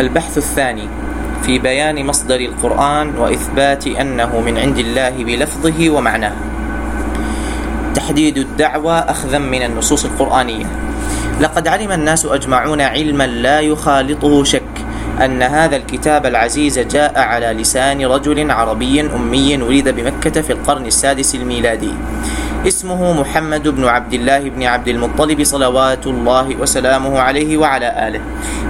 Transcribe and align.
البحث 0.00 0.38
الثاني 0.38 0.88
في 1.42 1.58
بيان 1.58 2.06
مصدر 2.06 2.40
القرآن 2.40 3.18
وإثبات 3.18 3.86
أنه 3.86 4.40
من 4.40 4.58
عند 4.58 4.78
الله 4.78 5.24
بلفظه 5.24 5.90
ومعناه. 5.90 6.32
تحديد 7.94 8.38
الدعوة 8.38 8.98
أخذا 8.98 9.38
من 9.38 9.62
النصوص 9.62 10.04
القرآنية. 10.04 10.66
لقد 11.40 11.68
علم 11.68 11.92
الناس 11.92 12.26
أجمعون 12.26 12.80
علما 12.80 13.26
لا 13.26 13.60
يخالطه 13.60 14.44
شك 14.44 14.62
أن 15.24 15.42
هذا 15.42 15.76
الكتاب 15.76 16.26
العزيز 16.26 16.78
جاء 16.78 17.18
على 17.18 17.46
لسان 17.46 18.06
رجل 18.06 18.50
عربي 18.50 19.00
أمي 19.00 19.62
ولد 19.62 19.88
بمكة 19.88 20.40
في 20.40 20.52
القرن 20.52 20.86
السادس 20.86 21.34
الميلادي. 21.34 21.92
اسمه 22.66 23.12
محمد 23.12 23.68
بن 23.68 23.84
عبد 23.84 24.12
الله 24.12 24.38
بن 24.38 24.62
عبد 24.62 24.88
المطلب 24.88 25.44
صلوات 25.44 26.06
الله 26.06 26.56
وسلامه 26.56 27.20
عليه 27.20 27.56
وعلى 27.56 28.08
آله. 28.08 28.20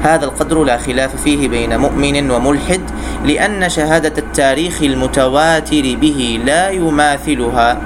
هذا 0.02 0.25
القدر 0.25 0.64
لا 0.64 0.77
خلاف 0.77 1.22
فيه 1.22 1.49
بين 1.49 1.76
مؤمن 1.76 2.30
وملحد 2.30 2.80
لأن 3.25 3.68
شهادة 3.68 4.13
التاريخ 4.18 4.82
المتواتر 4.82 5.96
به 6.00 6.40
لا 6.44 6.71
يماثلها 6.71 7.80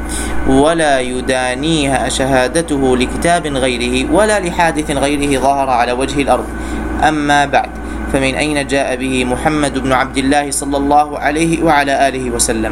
ولا 0.49 1.01
يدانيها 1.01 2.09
شهادته 2.09 2.97
لكتاب 2.97 3.47
غيره 3.47 4.13
ولا 4.13 4.41
لحادث 4.41 4.91
غيره 4.91 5.41
ظهر 5.41 5.71
على 5.71 5.93
وجه 5.93 6.23
الأرض. 6.23 6.47
أما 7.09 7.45
بعد 7.45 7.84
فمن 8.15 8.39
أين 8.39 8.67
جاء 8.71 8.95
به 8.95 9.25
محمد 9.27 9.75
بن 9.83 9.93
عبد 9.93 10.19
الله 10.19 10.51
صلى 10.55 10.77
الله 10.77 11.19
عليه 11.19 11.67
وعلى 11.67 12.09
آله 12.09 12.31
وسلم؟ 12.31 12.71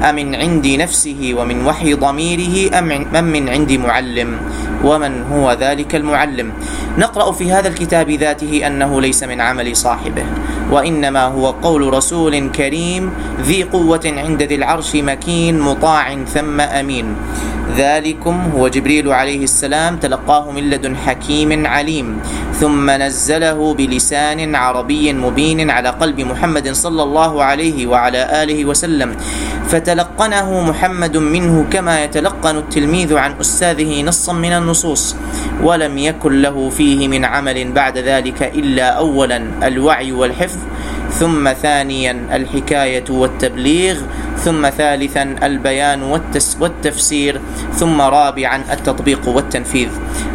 أمن 0.00 0.34
عند 0.34 0.66
نفسه 0.66 1.20
ومن 1.36 1.66
وحي 1.68 1.92
ضميره 1.94 2.56
أم 2.72 2.88
من 3.28 3.44
عند 3.48 3.72
معلم؟ 3.72 4.40
ومن 4.84 5.22
هو 5.32 5.52
ذلك 5.52 5.94
المعلم. 5.94 6.52
نقرأ 6.98 7.32
في 7.32 7.52
هذا 7.52 7.68
الكتاب 7.68 8.10
ذاته 8.10 8.66
أنه 8.66 9.00
ليس 9.00 9.22
من 9.24 9.40
عمل 9.40 9.76
صاحبه 9.76 10.24
وإنما 10.70 11.24
هو 11.24 11.50
قول 11.50 11.94
رسول 11.94 12.50
كريم 12.50 13.10
ذي 13.42 13.62
قوة 13.62 14.04
عند 14.04 14.42
ذي 14.42 14.54
العرش 14.54 14.96
مكين 14.96 15.60
مطاع 15.60 16.24
ثم 16.24 16.60
أمين. 16.60 17.16
ذلكم 17.76 18.50
هو 18.56 18.68
جبريل 18.68 19.12
عليه 19.12 19.44
السلام 19.44 19.96
تلقاه 19.96 20.50
من 20.50 20.70
لدن 20.70 20.96
حكيم 20.96 21.66
عليم 21.66 22.20
ثم 22.60 22.90
نزله 22.90 23.74
بلسان 23.74 24.54
عربي 24.54 25.12
مبين 25.12 25.70
على 25.70 25.88
قلب 25.88 26.20
محمد 26.20 26.72
صلى 26.72 27.02
الله 27.02 27.44
عليه 27.44 27.86
وعلى 27.86 28.42
آله 28.42 28.64
وسلم. 28.64 29.16
فتلقنه 29.68 30.48
محمد 30.60 31.16
منه 31.16 31.66
كما 31.70 32.04
يتلقن 32.04 32.56
التلميذ 32.56 33.16
عن 33.16 33.34
أستاذه 33.40 34.02
نصا 34.02 34.32
من 34.32 34.52
النصوص 34.68 35.16
ولم 35.62 35.98
يكن 35.98 36.42
له 36.42 36.68
فيه 36.70 37.08
من 37.08 37.24
عمل 37.24 37.72
بعد 37.72 37.98
ذلك 37.98 38.42
إلا 38.42 38.84
اولا 38.88 39.42
الوعي 39.62 40.12
والحفظ 40.12 40.58
ثم 41.10 41.52
ثانيا 41.52 42.26
الحكاية 42.32 43.04
والتبليغ 43.10 43.96
ثم 44.48 44.70
ثالثا 44.70 45.36
البيان 45.42 46.02
والتفسير 46.60 47.40
ثم 47.74 48.00
رابعا 48.00 48.62
التطبيق 48.72 49.28
والتنفيذ. 49.28 49.88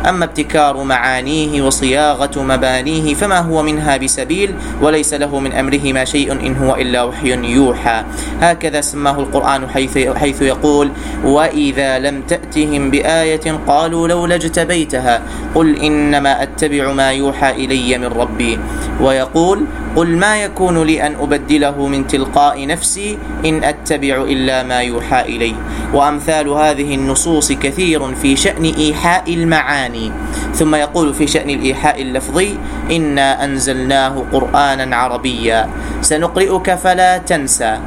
أما 0.09 0.25
ابتكار 0.25 0.83
معانيه 0.83 1.61
وصياغة 1.61 2.43
مبانيه 2.43 3.13
فما 3.13 3.39
هو 3.39 3.63
منها 3.63 3.97
بسبيل 3.97 4.53
وليس 4.81 5.13
له 5.13 5.39
من 5.39 5.53
امره 5.53 5.93
ما 5.93 6.05
شيء 6.05 6.31
إن 6.31 6.55
هو 6.55 6.75
إلا 6.75 7.03
وحي 7.03 7.33
يوحى. 7.33 8.03
هكذا 8.41 8.81
سماه 8.81 9.19
القرآن 9.19 9.69
حيث 9.69 9.97
حيث 9.97 10.41
يقول 10.41 10.91
وإذا 11.25 11.99
لم 11.99 12.21
تأتهم 12.21 12.91
بآية 12.91 13.45
قالوا 13.67 14.07
لولا 14.07 14.35
اجتبيتها 14.35 15.21
قل 15.55 15.75
إنما 15.75 16.43
أتبع 16.43 16.93
ما 16.93 17.11
يوحى 17.11 17.51
إلي 17.65 17.97
من 17.97 18.13
ربي. 18.13 18.59
ويقول 19.01 19.65
قل 19.95 20.07
ما 20.17 20.43
يكون 20.43 20.83
لي 20.83 21.07
أن 21.07 21.15
أبدله 21.21 21.87
من 21.87 22.07
تلقاء 22.07 22.67
نفسي 22.67 23.17
إن 23.45 23.63
اتبع 24.03 24.27
إلا 24.27 24.63
ما 24.63 24.79
يوحى 24.83 25.21
الي 25.21 25.55
وأمثال 25.93 26.47
هذه 26.49 26.95
النصوص 26.95 27.51
كثير 27.51 28.15
في 28.15 28.35
شأن 28.35 28.65
إيحاء 28.65 29.33
المعاني. 29.33 30.11
ثم 30.53 30.75
يقول 30.75 31.13
في 31.13 31.27
شأن 31.27 31.49
الإيحاء 31.49 32.01
اللفظي 32.01 32.57
إنا 32.91 33.43
أنزلناه 33.43 34.23
قرانا 34.31 34.95
عربيا. 34.95 35.69
سنقرئك 36.01 36.75
فلا 36.75 37.17
تنسى. 37.17 37.79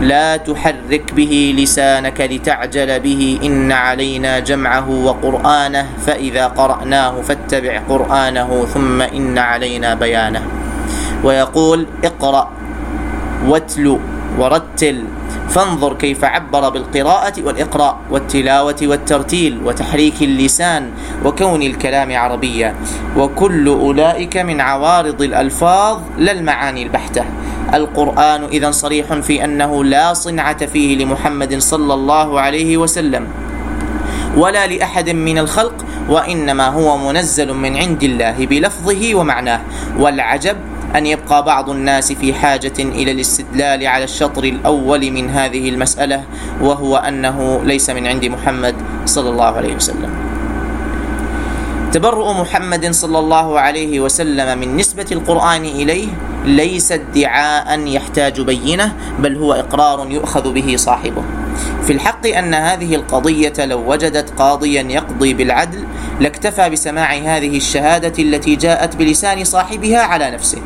لا 0.00 0.36
تحرك 0.36 1.14
به 1.14 1.54
لسانك 1.56 2.20
لتعجل 2.20 3.00
به. 3.00 3.38
إن 3.44 3.72
علينا 3.72 4.38
جمعه 4.38 4.90
وقرآنه 4.90 5.86
فإذا 6.06 6.46
قرأناه 6.46 7.14
فاتبع 7.22 7.80
قرآنه 7.88 8.50
ثم 8.74 8.98
إن 9.02 9.38
علينا 9.38 9.94
بيانه. 9.94 10.42
ويقول 11.24 11.86
اقرأ 12.04 12.50
واتلو 13.48 13.98
ورتل 14.38 15.04
فانظر 15.50 15.94
كيف 15.94 16.24
عبر 16.24 16.68
بالقراءة 16.68 17.32
والإقراء 17.42 17.98
والتلاوة 18.10 18.76
والترتيل 18.82 19.60
وتحريك 19.64 20.22
اللسان 20.22 20.90
وكون 21.24 21.62
الكلام 21.62 22.16
عربيا 22.16 22.74
وكل 23.16 23.66
أولئك 23.68 24.36
من 24.36 24.60
عوارض 24.60 25.22
الألفاظ 25.22 25.98
لا 26.18 26.32
المعاني 26.32 26.82
البحتة. 26.82 27.24
القرآن 27.74 28.44
إذا 28.44 28.70
صريح 28.70 29.14
في 29.14 29.44
أنه 29.44 29.84
لا 29.84 30.14
صنعة 30.14 30.66
فيه 30.66 31.04
لمحمد 31.04 31.58
صلى 31.58 31.94
الله 31.94 32.40
عليه 32.40 32.76
وسلم 32.76 33.26
ولا 34.36 34.66
لأحد 34.66 35.10
من 35.10 35.38
الخلق 35.38 35.84
وإنما 36.08 36.66
هو 36.66 36.98
منزل 36.98 37.54
من 37.54 37.76
عند 37.76 38.02
الله 38.02 38.46
بلفظه 38.46 39.14
ومعناه. 39.14 39.60
والعجب 39.98 40.56
أن 40.96 41.06
يبقى 41.06 41.44
بعض 41.44 41.70
الناس 41.70 42.12
في 42.12 42.34
حاجة 42.34 42.72
إلى 42.78 43.10
الاستدلال 43.10 43.86
على 43.86 44.04
الشطر 44.04 44.44
الأول 44.44 45.10
من 45.10 45.30
هذه 45.30 45.68
المسألة 45.68 46.24
وهو 46.60 46.96
أنه 46.96 47.60
ليس 47.64 47.90
من 47.90 48.06
عند 48.06 48.24
محمد 48.24 48.74
صلى 49.04 49.30
الله 49.30 49.44
عليه 49.44 49.74
وسلم. 49.74 50.29
تبرؤ 51.92 52.32
محمد 52.32 52.90
صلى 52.90 53.18
الله 53.18 53.60
عليه 53.60 54.00
وسلم 54.00 54.58
من 54.58 54.76
نسبة 54.76 55.06
القرآن 55.12 55.64
إليه 55.64 56.08
ليس 56.44 56.92
ادعاء 56.92 57.86
يحتاج 57.86 58.40
بينة 58.40 58.92
بل 59.18 59.36
هو 59.36 59.52
إقرار 59.52 60.10
يؤخذ 60.10 60.52
به 60.52 60.76
صاحبه. 60.76 61.22
في 61.86 61.92
الحق 61.92 62.26
أن 62.26 62.54
هذه 62.54 62.94
القضية 62.94 63.52
لو 63.58 63.92
وجدت 63.92 64.30
قاضيا 64.38 64.82
يقضي 64.82 65.34
بالعدل 65.34 65.84
لاكتفى 66.20 66.70
بسماع 66.70 67.14
هذه 67.14 67.56
الشهادة 67.56 68.22
التي 68.22 68.56
جاءت 68.56 68.96
بلسان 68.96 69.44
صاحبها 69.44 69.98
على 69.98 70.30
نفسه 70.30 70.58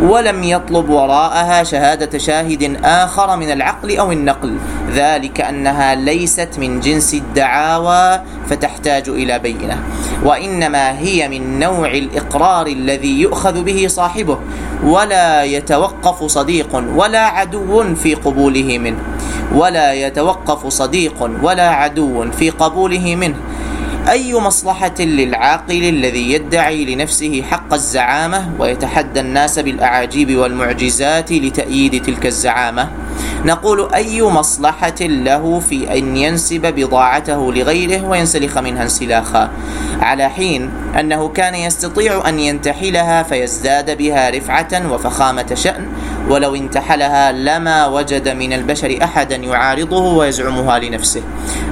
ولم 0.00 0.44
يطلب 0.44 0.88
وراءها 0.88 1.64
شهادة 1.64 2.18
شاهد 2.18 2.80
آخر 2.84 3.36
من 3.36 3.52
العقل 3.52 3.96
أو 3.96 4.12
النقل 4.12 4.58
ذلك 4.94 5.40
أنها 5.40 5.94
ليست 5.94 6.48
من 6.58 6.80
جنس 6.80 7.14
الدعاوى 7.14 8.20
فتحتاج 8.48 9.08
إلى 9.08 9.38
بينة 9.38 9.82
وإنما 10.24 10.98
هي 10.98 11.28
من 11.28 11.58
نوع 11.58 11.90
الإقرار 11.90 12.66
الذي 12.66 13.20
يؤخذ 13.20 13.62
به 13.62 13.86
صاحبه 13.88 14.38
ولا 14.84 15.44
يتوقف 15.44 16.24
صديق 16.24 16.84
ولا 16.96 17.26
عدو 17.26 17.94
في 17.94 18.14
قبوله 18.14 18.78
منه 18.78 18.98
ولا 19.54 19.92
يتوقف 19.92 20.66
صديق 20.66 21.30
ولا 21.42 21.68
عدو 21.68 22.30
في 22.30 22.50
قبوله 22.50 23.16
منه. 23.16 23.36
أي 24.08 24.34
مصلحة 24.34 24.94
للعاقل 25.00 25.84
الذي 25.88 26.32
يدعي 26.32 26.94
لنفسه 26.94 27.42
حق 27.50 27.74
الزعامة 27.74 28.50
ويتحدى 28.58 29.20
الناس 29.20 29.58
بالأعاجيب 29.58 30.36
والمعجزات 30.36 31.32
لتأييد 31.32 32.02
تلك 32.02 32.26
الزعامة؟ 32.26 32.88
نقول 33.44 33.94
أي 33.94 34.22
مصلحة 34.22 35.00
له 35.00 35.60
في 35.60 35.98
أن 35.98 36.16
ينسب 36.16 36.60
بضاعته 36.66 37.52
لغيره 37.52 38.08
وينسلخ 38.08 38.58
منها 38.58 38.82
انسلاخا؟ 38.82 39.50
على 40.00 40.28
حين 40.28 40.70
أنه 41.00 41.28
كان 41.28 41.54
يستطيع 41.54 42.28
أن 42.28 42.38
ينتحلها 42.38 43.22
فيزداد 43.22 43.98
بها 43.98 44.30
رفعة 44.30 44.92
وفخامة 44.92 45.54
شأن 45.54 45.86
ولو 46.28 46.54
انتحلها 46.54 47.32
لما 47.32 47.86
وجد 47.86 48.28
من 48.28 48.52
البشر 48.52 48.98
أحدا 49.02 49.36
يعارضه 49.36 50.14
ويزعمها 50.16 50.78
لنفسه. 50.78 51.22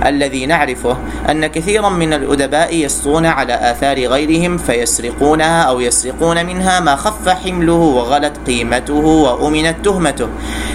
الذي 0.07 0.47
نعرفه 0.47 0.97
أن 1.31 1.47
كثيرا 1.47 1.89
من 1.89 2.13
الأدباء 2.21 2.75
يسطون 2.75 3.27
على 3.27 3.55
آثار 3.71 4.07
غيرهم 4.07 4.59
فيسرقونها 4.59 5.63
أو 5.63 5.81
يسرقون 5.81 6.47
منها 6.47 6.81
ما 6.81 6.97
خف 6.97 7.29
حمله 7.29 7.73
وغلت 7.73 8.37
قيمته 8.47 8.95
وأمنت 8.95 9.85
تهمته. 9.85 10.29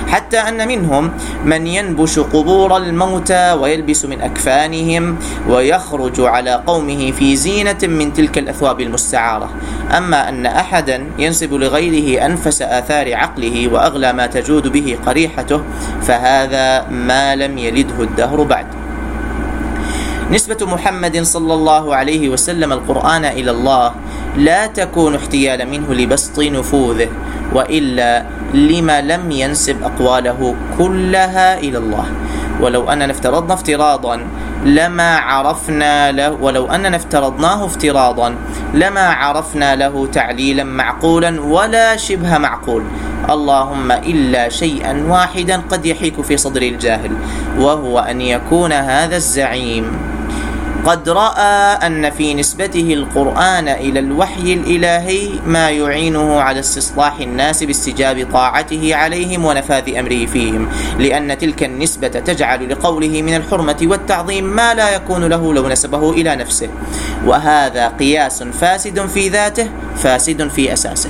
حتى 0.07 0.37
أن 0.37 0.67
منهم 0.67 1.11
من 1.45 1.67
ينبش 1.67 2.19
قبور 2.19 2.77
الموتى 2.77 3.51
ويلبس 3.51 4.05
من 4.05 4.21
أكفانهم 4.21 5.17
ويخرج 5.49 6.21
على 6.21 6.63
قومه 6.67 7.11
في 7.11 7.35
زينة 7.35 7.81
من 7.83 8.13
تلك 8.13 8.37
الأثواب 8.37 8.81
المستعارة. 8.81 9.49
أما 9.97 10.29
أن 10.29 10.45
أحدا 10.45 11.05
ينسب 11.19 11.53
لغيره 11.53 12.25
أنفس 12.25 12.61
آثار 12.61 13.13
عقله 13.13 13.67
وأغلى 13.73 14.13
ما 14.13 14.25
تجود 14.27 14.67
به 14.67 14.97
قريحته 15.05 15.61
فهذا 16.01 16.87
ما 16.89 17.35
لم 17.35 17.57
يلده 17.57 18.03
الدهر 18.03 18.43
بعد. 18.43 18.74
نسبة 20.31 20.57
محمد 20.61 21.21
صلى 21.21 21.53
الله 21.53 21.95
عليه 21.95 22.29
وسلم 22.29 22.73
القرآن 22.73 23.25
إلى 23.25 23.51
الله 23.51 23.91
لا 24.37 24.67
تكون 24.67 25.15
احتيالا 25.15 25.65
منه 25.65 25.93
لبسط 25.93 26.39
نفوذه 26.39 27.09
وإلا 27.53 28.25
لما 28.53 29.01
لم 29.01 29.31
ينسب 29.31 29.83
أقواله 29.83 30.55
كلها 30.77 31.59
إلى 31.59 31.77
الله. 31.77 32.05
ولو 32.61 32.89
اننا 32.89 33.11
افترضنا 33.11 33.53
افتراضا 33.53 34.19
لما 34.65 35.15
عرفنا 35.17 36.11
له 36.11 36.31
ولو 36.31 36.65
اننا 36.65 36.95
افترضناه 36.95 37.65
افتراضا 37.65 38.35
لما 38.73 39.07
عرفنا 39.09 39.75
له 39.75 40.07
تعليلا 40.07 40.63
معقولا 40.63 41.41
ولا 41.41 41.97
شبه 41.97 42.37
معقول. 42.37 42.83
اللهم 43.29 43.91
إلا 43.91 44.49
شيئا 44.49 45.05
واحدا 45.09 45.61
قد 45.69 45.85
يحيك 45.85 46.21
في 46.21 46.37
صدر 46.37 46.61
الجاهل 46.61 47.11
وهو 47.59 47.99
أن 47.99 48.21
يكون 48.21 48.71
هذا 48.71 49.15
الزعيم. 49.15 50.14
قد 50.85 51.09
رأى 51.09 51.87
أن 51.87 52.09
في 52.09 52.33
نسبته 52.33 52.93
القرآن 52.93 53.67
إلى 53.67 53.99
الوحي 53.99 54.53
الإلهي 54.53 55.29
ما 55.45 55.69
يعينه 55.69 56.41
على 56.41 56.59
استصلاح 56.59 57.19
الناس 57.19 57.63
باستجاب 57.63 58.27
طاعته 58.33 58.95
عليهم 58.95 59.45
ونفاذ 59.45 59.95
أمره 59.97 60.25
فيهم 60.25 60.69
لأن 60.99 61.37
تلك 61.37 61.63
النسبة 61.63 62.07
تجعل 62.07 62.69
لقوله 62.69 63.21
من 63.21 63.35
الحرمة 63.35 63.77
والتعظيم 63.81 64.43
ما 64.45 64.73
لا 64.73 64.95
يكون 64.95 65.23
له 65.23 65.53
لو 65.53 65.69
نسبه 65.69 66.11
إلى 66.11 66.35
نفسه. 66.35 66.69
وهذا 67.25 67.87
قياس 67.87 68.43
فاسد 68.43 69.05
في 69.05 69.29
ذاته 69.29 69.69
فاسد 69.95 70.47
في 70.47 70.73
أساسه. 70.73 71.09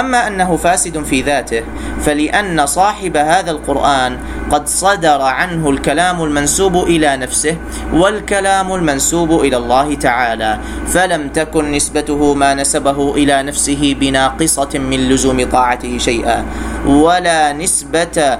أما 0.00 0.26
أنه 0.26 0.56
فاسد 0.56 1.02
في 1.02 1.22
ذاته 1.22 1.62
فلأن 2.00 2.66
صاحب 2.66 3.16
هذا 3.16 3.50
القرآن 3.50 4.18
قد 4.52 4.68
صدر 4.68 5.20
عنه 5.22 5.70
الكلام 5.70 6.22
المنسوب 6.24 6.76
إلى 6.84 7.16
نفسه 7.16 7.56
والكلام 7.92 8.74
المنسوب 8.74 9.40
إلى 9.40 9.56
الله 9.56 9.94
تعالى 9.94 10.58
فلم 10.86 11.28
تكن 11.28 11.72
نسبته 11.72 12.34
ما 12.34 12.54
نسبه 12.54 13.14
إلى 13.14 13.42
نفسه 13.42 13.96
بناقصة 14.00 14.68
من 14.78 15.08
لزوم 15.08 15.48
طاعته 15.50 15.98
شيئا 15.98 16.44
ولا 16.86 17.52
نسبة 17.52 18.38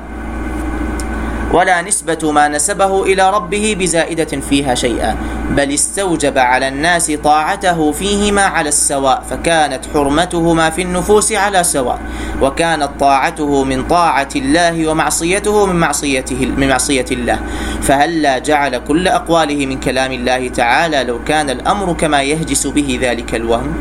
ولا 1.52 1.82
نسبة 1.82 2.32
ما 2.32 2.49
نسبه 2.49 3.02
إلى 3.02 3.31
ربه 3.31 3.76
بزائدة 3.78 4.40
فيها 4.40 4.75
شيئا 4.75 5.16
بل 5.50 5.72
استوجب 5.72 6.38
على 6.38 6.69
الناس 6.69 7.10
طاعته 7.10 7.93
فيهما 7.93 8.43
على 8.43 8.69
السواء 8.69 9.22
فكانت 9.31 9.81
حرمتهما 9.94 10.70
في 10.70 10.82
النفوس 10.82 11.32
على 11.32 11.64
سواء 11.64 12.00
وكانت 12.43 12.88
طاعته 13.00 13.64
من 13.64 13.82
طاعة 13.82 14.28
الله 14.37 14.88
ومعصيته 14.88 15.66
من 15.66 15.76
معصيته 15.76 16.46
من 16.56 16.69
معصية 16.69 17.04
الله. 17.10 17.40
فهلا 17.82 18.38
جعل 18.38 18.78
كل 18.78 19.08
أقواله 19.08 19.66
من 19.66 19.81
كلام 19.81 20.12
الله 20.12 20.48
تعالى 20.48 21.05
لو 21.05 21.25
كان 21.25 21.50
الأمر 21.50 21.93
كما 21.93 22.22
يهجس 22.22 22.66
به 22.66 22.98
ذلك 23.02 23.34
الوهم؟ 23.34 23.75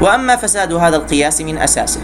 وأما 0.00 0.36
فساد 0.36 0.72
هذا 0.72 0.96
القياس 0.96 1.40
من 1.40 1.58
أساسه 1.58 2.00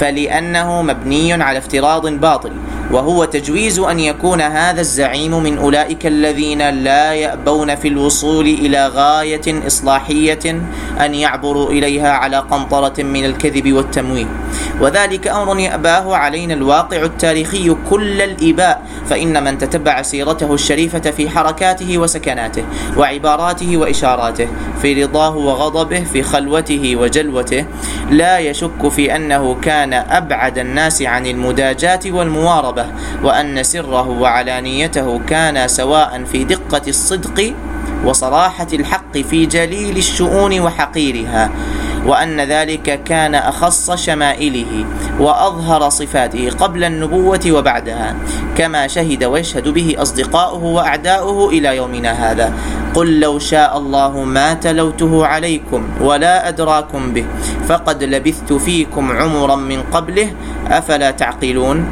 فلأنه 0.00 0.82
مبني 0.82 1.32
على 1.32 1.58
افتراض 1.58 2.06
باطل. 2.06 2.52
وهو 2.90 3.24
تجويز 3.24 3.78
أن 3.78 4.00
يكون 4.00 4.40
هذا 4.40 4.80
الزعيم 4.80 5.42
من 5.42 5.58
أولئك 5.58 6.06
الذين 6.06 6.70
لا 6.70 7.12
يأبون 7.12 7.74
في 7.74 7.88
الوصول 7.88 8.46
إلى 8.46 8.86
غاية 8.86 9.66
إصلاحية 9.66 10.62
أن 11.00 11.14
يعبروا 11.14 11.70
إليها 11.70 12.10
على 12.12 12.36
قنطرة 12.36 13.02
من 13.02 13.24
الكذب 13.24 13.72
والتمويه. 13.72 14.26
وذلك 14.80 15.28
أمر 15.28 15.58
يأباه 15.58 16.16
علينا 16.16 16.54
الواقع 16.54 17.02
التاريخي 17.02 17.76
كل 17.90 18.22
الإباء 18.22 18.82
فإن 19.10 19.44
من 19.44 19.58
تتبع 19.58 20.02
سيرته 20.02 20.54
الشريفة 20.54 21.10
في 21.10 21.30
حركاته 21.30 21.98
وسكناته 21.98 22.64
وعباراته 22.96 23.76
وإشاراته 23.76 24.48
في 24.82 25.04
رضاه 25.04 25.36
وغضبه 25.36 26.04
في 26.04 26.22
خلوته 26.22 26.96
وجلوته 26.96 27.66
لا 28.10 28.38
يشك 28.38 28.88
في 28.88 29.16
أنه 29.16 29.56
كان 29.62 29.92
أبعد 29.92 30.58
الناس 30.58 31.02
عن 31.02 31.26
المداجاة 31.26 32.00
والمواربة. 32.06 32.73
وأن 33.22 33.62
سره 33.62 34.08
وعلانيته 34.08 35.20
كانا 35.26 35.66
سواء 35.66 36.24
في 36.32 36.44
دقة 36.44 36.82
الصدق 36.88 37.54
وصراحة 38.04 38.66
الحق 38.72 39.18
في 39.18 39.46
جليل 39.46 39.96
الشؤون 39.96 40.60
وحقيرها 40.60 41.50
وأن 42.06 42.40
ذلك 42.40 43.02
كان 43.04 43.34
أخص 43.34 43.90
شمائله 43.90 44.84
وأظهر 45.20 45.88
صفاته 45.88 46.50
قبل 46.50 46.84
النبوة 46.84 47.40
وبعدها 47.48 48.16
كما 48.56 48.86
شهد 48.86 49.24
ويشهد 49.24 49.68
به 49.68 49.96
أصدقاؤه 49.98 50.64
وأعداؤه 50.64 51.48
إلى 51.48 51.76
يومنا 51.76 52.12
هذا. 52.12 52.52
قل 52.94 53.20
لو 53.20 53.38
شاء 53.38 53.78
الله 53.78 54.24
ما 54.24 54.54
تلوته 54.54 55.26
عليكم 55.26 55.82
ولا 56.00 56.48
أدراكم 56.48 57.12
به 57.12 57.24
فقد 57.68 58.04
لبثت 58.04 58.52
فيكم 58.52 59.12
عمرا 59.12 59.56
من 59.56 59.82
قبله 59.82 60.30
أفلا 60.70 61.10
تعقلون؟ 61.10 61.86